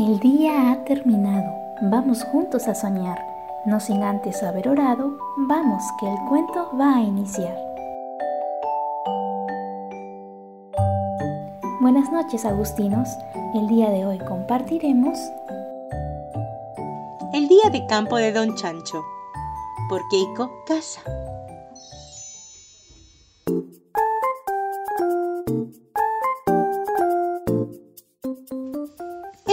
[0.00, 3.22] El día ha terminado, vamos juntos a soñar.
[3.66, 7.54] No sin antes haber orado, vamos que el cuento va a iniciar.
[11.82, 13.10] Buenas noches Agustinos,
[13.54, 15.18] el día de hoy compartiremos
[17.34, 19.02] El día de campo de Don Chancho,
[19.90, 21.02] por Keiko Casa.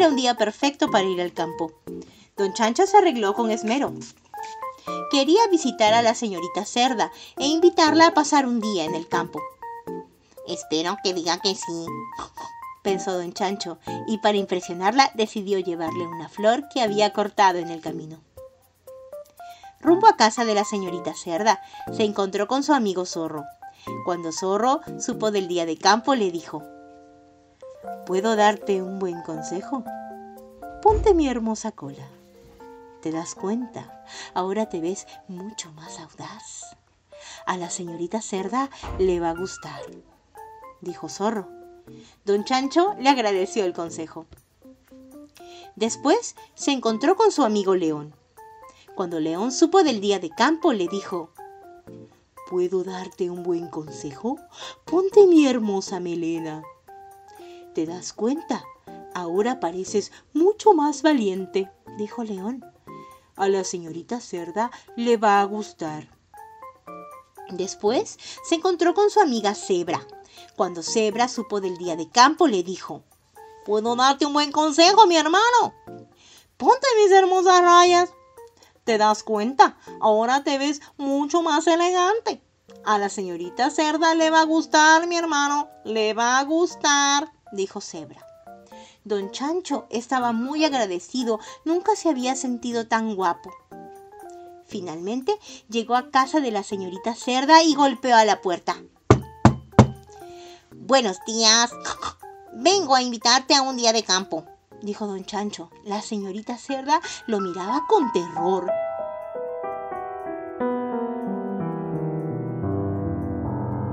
[0.00, 1.72] Era un día perfecto para ir al campo.
[2.34, 3.92] Don Chancho se arregló con esmero.
[5.10, 9.42] Quería visitar a la señorita Cerda e invitarla a pasar un día en el campo.
[10.48, 11.84] Espero que diga que sí,
[12.82, 13.76] pensó don Chancho,
[14.06, 18.20] y para impresionarla decidió llevarle una flor que había cortado en el camino.
[19.82, 21.60] Rumbo a casa de la señorita Cerda,
[21.94, 23.44] se encontró con su amigo Zorro.
[24.06, 26.62] Cuando Zorro supo del día de campo, le dijo,
[28.06, 29.84] ¿Puedo darte un buen consejo?
[30.82, 32.08] Ponte mi hermosa cola.
[33.02, 34.04] ¿Te das cuenta?
[34.34, 36.76] Ahora te ves mucho más audaz.
[37.46, 39.80] A la señorita Cerda le va a gustar,
[40.80, 41.48] dijo Zorro.
[42.24, 44.26] Don Chancho le agradeció el consejo.
[45.76, 48.14] Después se encontró con su amigo León.
[48.94, 51.30] Cuando León supo del día de campo, le dijo,
[52.50, 54.36] ¿Puedo darte un buen consejo?
[54.84, 56.64] Ponte mi hermosa melena.
[57.74, 58.64] ¿Te das cuenta?
[59.14, 62.64] Ahora pareces mucho más valiente, dijo León.
[63.36, 66.08] A la señorita Cerda le va a gustar.
[67.50, 70.04] Después se encontró con su amiga Zebra.
[70.56, 73.04] Cuando Zebra supo del día de campo, le dijo,
[73.64, 75.74] ¿Puedo darte un buen consejo, mi hermano?
[76.56, 78.10] Ponte mis hermosas rayas.
[78.82, 79.78] ¿Te das cuenta?
[80.00, 82.42] Ahora te ves mucho más elegante.
[82.84, 85.68] A la señorita Cerda le va a gustar, mi hermano.
[85.84, 88.26] Le va a gustar dijo Zebra.
[89.04, 93.50] Don Chancho estaba muy agradecido, nunca se había sentido tan guapo.
[94.66, 95.36] Finalmente
[95.68, 98.76] llegó a casa de la señorita Cerda y golpeó a la puerta.
[100.70, 101.72] Buenos días.
[102.52, 104.44] Vengo a invitarte a un día de campo,
[104.82, 105.70] dijo don Chancho.
[105.84, 108.70] La señorita Cerda lo miraba con terror.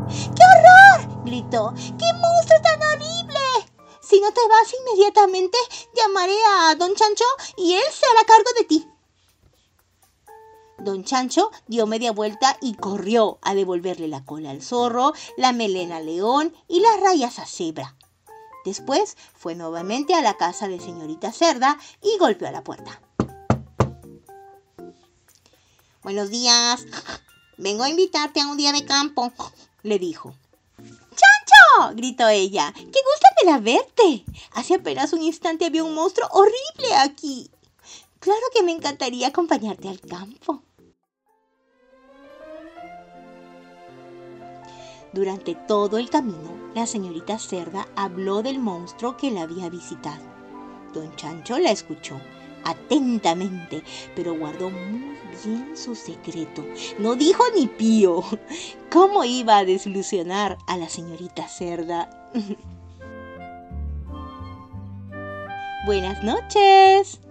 [0.07, 1.23] ¡Qué horror!
[1.25, 1.73] gritó.
[1.97, 2.07] ¡Qué!
[4.07, 5.57] Si no te vas inmediatamente,
[5.93, 7.25] llamaré a don Chancho
[7.57, 8.87] y él se hará cargo de ti.
[10.77, 15.97] Don Chancho dio media vuelta y corrió a devolverle la cola al zorro, la melena
[15.97, 17.97] al león y las rayas a cebra.
[18.63, 23.01] Después fue nuevamente a la casa de señorita Cerda y golpeó a la puerta.
[26.01, 26.85] Buenos días.
[27.57, 29.33] Vengo a invitarte a un día de campo,
[29.83, 30.33] le dijo
[31.93, 32.73] gritó ella.
[32.73, 34.25] ¡Qué gusto me da verte!
[34.53, 37.49] Hace apenas un instante había un monstruo horrible aquí.
[38.19, 40.63] Claro que me encantaría acompañarte al campo.
[45.13, 50.23] Durante todo el camino, la señorita Cerda habló del monstruo que la había visitado.
[50.93, 52.19] Don Chancho la escuchó
[52.67, 53.83] atentamente,
[54.15, 56.65] pero guardó muy bien su secreto.
[56.99, 58.23] No dijo ni pío.
[58.91, 62.31] ¿Cómo iba a desilusionar a la señorita Cerda?
[65.85, 67.21] Buenas noches.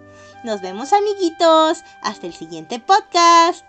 [0.43, 1.83] Nos vemos amiguitos.
[2.01, 3.66] Hasta el siguiente podcast.